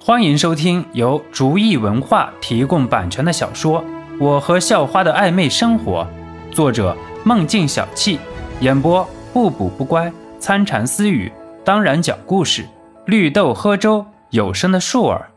[0.00, 3.82] 欢迎收听由竹意文化提供版权的小说
[4.18, 6.06] 《我和校花的暧昧生活》，
[6.54, 8.18] 作者梦境小憩，
[8.60, 11.30] 演播不补不乖、参禅私语，
[11.64, 12.64] 当然讲故事，
[13.06, 15.32] 绿豆喝粥有声的树儿。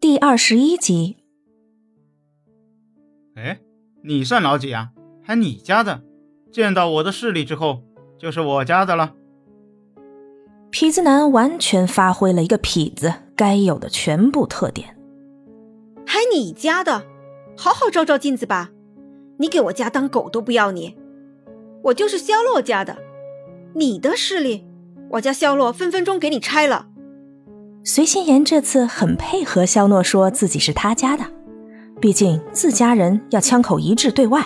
[0.00, 1.18] 第二十一集。
[3.36, 3.58] 哎，
[4.02, 4.90] 你算老几啊？
[5.22, 6.02] 还你家的？
[6.50, 7.82] 见到我的势力之后，
[8.18, 9.12] 就是我家的了。
[10.74, 14.96] 痞子男完全发挥了一个痞子该有的全部特点。
[16.04, 17.04] 还你家的，
[17.56, 18.72] 好好照照镜子吧！
[19.36, 20.96] 你给我家当狗都不要你。
[21.84, 22.98] 我就是肖洛家的，
[23.76, 24.66] 你的势力，
[25.10, 26.88] 我家肖洛分分钟给你拆了。
[27.84, 31.24] 随心言这次很配合肖诺说自己是他家的，
[32.00, 34.44] 毕竟自家人要枪口一致对外，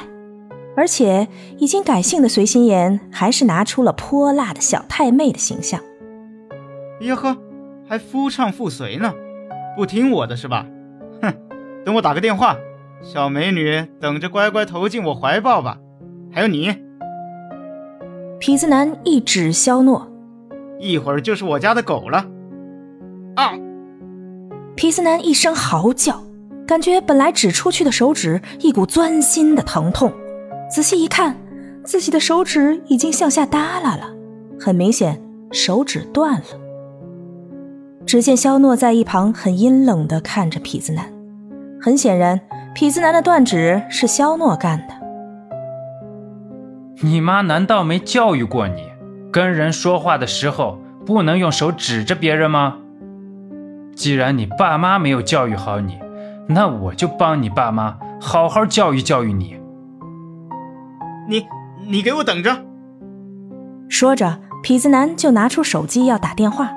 [0.76, 1.26] 而且
[1.56, 5.80] 已经改姓的随心言还是拿出了泼辣的小太妹的形象。
[7.00, 7.36] 哟呵，
[7.88, 9.12] 还夫唱妇随呢，
[9.76, 10.66] 不听我的是吧？
[11.22, 11.32] 哼，
[11.84, 12.56] 等我打个电话，
[13.02, 15.78] 小美女等着乖乖投进我怀抱吧。
[16.32, 16.70] 还有你，
[18.40, 20.10] 痞子男一指肖诺，
[20.78, 22.26] 一会儿就是我家的狗了。
[23.36, 23.52] 啊！
[24.76, 26.22] 痞子男一声嚎叫，
[26.66, 30.12] 感觉本来指出去的手指一股钻心的疼痛，
[30.70, 31.36] 仔细一看，
[31.84, 34.12] 自己的手指已经向下耷拉了，
[34.60, 35.20] 很明显
[35.52, 36.44] 手指断了。
[38.08, 41.12] 只见肖诺在一旁很阴冷地看着痞子男，
[41.78, 42.40] 很显然，
[42.74, 44.94] 痞子男的断指是肖诺干的。
[47.02, 48.82] 你妈难道没教育过你，
[49.30, 52.78] 跟人说话的时候不能用手指着别人吗？
[53.94, 55.98] 既然你爸妈没有教育好你，
[56.46, 59.60] 那我就帮你爸妈好好教育教育你。
[61.28, 61.44] 你
[61.86, 62.56] 你给我等着！
[63.90, 66.70] 说着，痞子男就拿出手机要打电话。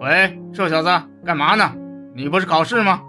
[0.00, 0.88] 喂，瘦小子，
[1.26, 1.72] 干嘛呢？
[2.14, 3.02] 你不是考试吗？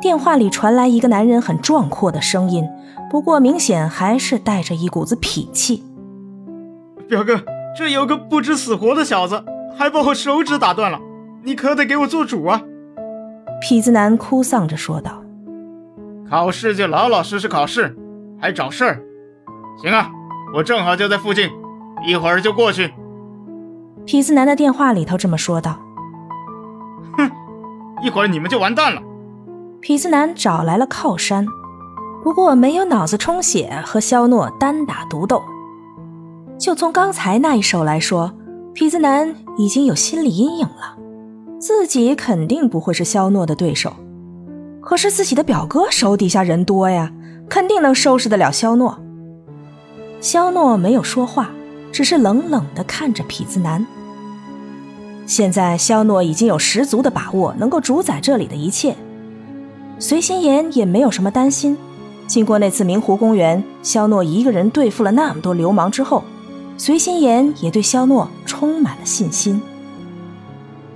[0.00, 2.64] 电话里传来一个男人很壮阔的声音，
[3.10, 5.82] 不过明显还是带着一股子痞气。
[7.08, 7.40] 表哥，
[7.76, 9.42] 这有个不知死活的小子，
[9.76, 11.00] 还把我手指打断了，
[11.42, 12.62] 你可得给我做主啊！
[13.60, 15.24] 痞子男哭丧着说道
[16.30, 17.96] ：“考试就老老实实考试，
[18.40, 19.02] 还找事儿？
[19.82, 20.08] 行啊，
[20.54, 21.50] 我正好就在附近，
[22.06, 22.94] 一会儿就过去。”
[24.06, 25.78] 痞子男的电话里头这么说道
[27.16, 27.30] ：“哼，
[28.02, 29.00] 一会儿你们就完蛋了。”
[29.80, 31.46] 痞子男找来了靠山，
[32.22, 35.42] 不过没有脑子充血和肖诺单打独斗。
[36.58, 38.32] 就从刚才那一手来说，
[38.74, 40.96] 痞子男已经有心理阴影了，
[41.58, 43.92] 自己肯定不会是肖诺的对手。
[44.80, 47.10] 可是自己的表哥手底下人多呀，
[47.48, 48.98] 肯定能收拾得了肖诺。
[50.20, 51.50] 肖诺没有说话。
[51.94, 53.86] 只是冷冷地看着痞子男。
[55.26, 58.96] 现在肖诺已经有十足的把握能够主宰这里的一切，
[60.00, 61.78] 随心言也没有什么担心。
[62.26, 66.24] 经过那次明湖公园，肖诺一个人对付了那么多流氓之后，
[66.76, 69.62] 随心言也对肖诺充满了信心。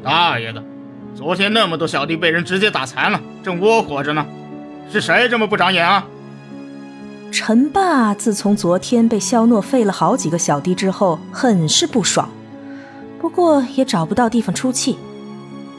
[0.03, 0.61] 大爷的，
[1.15, 4.27] 昨天那么多小弟被人直接打残了，正窝火着呢，
[4.91, 6.05] 是谁这么不长眼啊？
[7.31, 12.29] 陈霸自从昨天被肖诺废了好几个小弟之后，很是不爽，
[13.21, 14.99] 不过也找不到地方出气。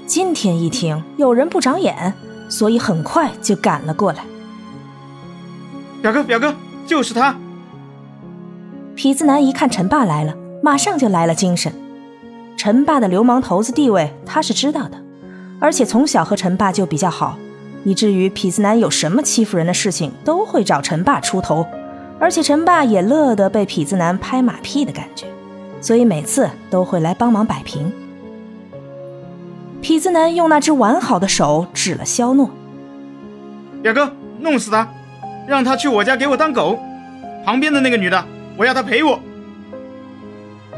[0.06, 2.14] 今天一听有人不长眼，
[2.50, 4.24] 所以很快就赶了过来。
[6.02, 6.56] 表哥，表哥，
[6.88, 7.36] 就是他！
[8.96, 11.74] 痞子男一看陈霸来了，马上就来了精神。
[12.58, 14.98] 陈霸的流氓头子地位他是知道的，
[15.60, 17.38] 而且从小和陈霸就比较好。
[17.84, 21.66] 以至于痞子男有什么欺负人的事情，都会找陈爸出头，
[22.20, 25.26] 而且陈爸也乐得被痞子男拍马屁的感觉，
[25.82, 27.92] 所以每次都会来帮忙摆平。
[29.82, 32.50] 痞子男用那只完好的手指了肖诺
[33.82, 34.88] ：“表哥，弄死他，
[35.48, 36.78] 让他去我家给我当狗。
[37.46, 38.26] 旁边的那个女的，
[38.58, 39.18] 我要她陪我。”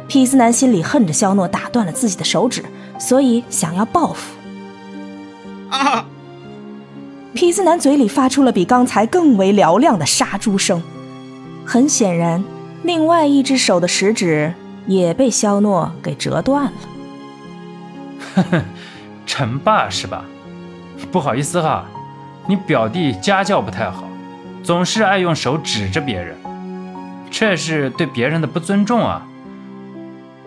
[0.08, 2.64] 痞子男心里恨着肖诺打断了自己的手指，
[3.00, 4.36] 所以想要报复。
[5.70, 6.06] 啊！
[7.34, 10.84] 痞子男嘴里发出了比刚才更为嘹亮的杀猪声，
[11.66, 12.44] 很显然，
[12.84, 14.54] 另外一只手的食指
[14.86, 16.72] 也被肖诺给折断了。
[18.36, 18.62] 呵呵，
[19.26, 20.26] 陈霸是吧？
[21.12, 21.86] 不好意思哈，
[22.48, 24.04] 你表弟家教不太好，
[24.62, 26.36] 总是爱用手指着别人，
[27.32, 29.26] 这是对别人的不尊重啊！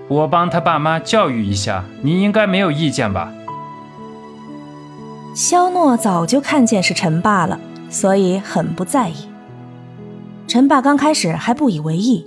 [0.06, 3.32] 我帮他爸妈教育一下，你应该没有意见吧？
[5.34, 7.58] 肖诺早就看见是陈霸了，
[7.90, 9.28] 所以很不在意。
[10.46, 12.24] 陈霸刚开始还不以为意，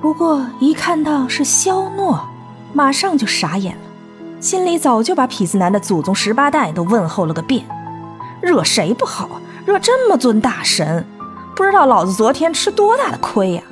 [0.00, 2.20] 不过一看到是肖诺，
[2.72, 3.80] 马上就傻眼了。
[4.40, 7.64] 心里早就把痞子男的祖宗十八代都问候了个遍。
[8.40, 9.28] 惹谁不好？
[9.64, 11.04] 惹这么尊大神？
[11.56, 13.62] 不知道老子昨天吃多大的亏呀！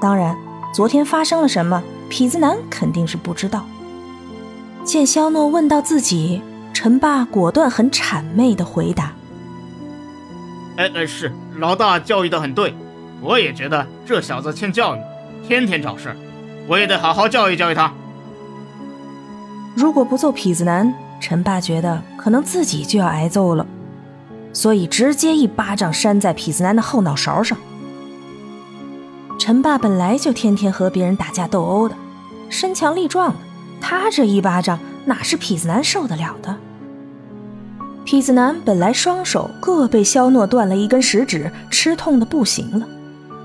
[0.00, 0.36] 当然，
[0.72, 3.64] 昨天发生了什么，痞子男肯定是不知道。
[4.84, 6.42] 见肖诺问到自己，
[6.78, 9.10] 陈爸果断很谄媚的回答
[10.76, 12.74] ：“哎哎，是老大教育的很对，
[13.22, 14.98] 我也觉得这小子欠教育，
[15.42, 16.14] 天天找事，
[16.68, 17.90] 我也得好好教育教育他。
[19.74, 23.66] 如果不揍痞子男，陈爸觉得可能自己就要挨揍了，
[24.52, 27.56] 所以直接一巴掌扇在痞子男的后脑勺上。
[29.38, 31.94] 陈爸本来就天天和别人打架斗殴的，
[32.50, 33.36] 身强力壮的。”
[33.80, 36.54] 他这一巴掌哪是痞子男受得了的？
[38.06, 42.88] 痞子男本来双手各被肖诺断了一根食指，吃痛的不行了。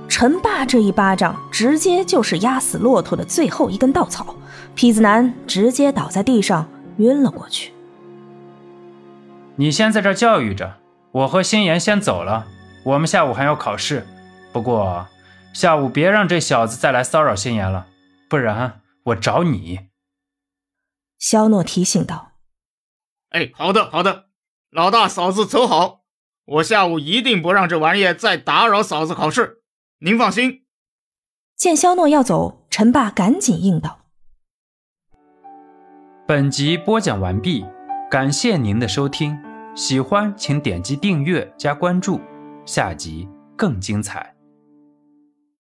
[0.07, 4.35] 陈霸这一巴掌直接就是压死骆驼的最后一根稻草，
[4.75, 7.73] 痞子男直接倒在地上晕了过去。
[9.55, 10.77] 你先在这教育着，
[11.11, 12.45] 我和心妍先走了。
[12.83, 14.05] 我们下午还要考试，
[14.53, 15.07] 不过
[15.53, 17.87] 下午别让这小子再来骚扰心妍了，
[18.29, 19.79] 不然我找你。
[21.17, 22.33] 肖诺提醒道
[23.29, 24.25] ：“哎，好的，好的，
[24.71, 26.03] 老大嫂子走好，
[26.45, 29.61] 我下午一定不让这玩意再打扰嫂子考试，
[29.99, 30.63] 您放心。”
[31.57, 34.05] 见肖诺要走，陈霸赶紧应道
[36.25, 37.65] ：“本集播讲完毕，
[38.09, 39.37] 感谢您的收听，
[39.75, 42.19] 喜欢请点击订阅加关注，
[42.65, 43.27] 下集
[43.57, 44.33] 更精彩。”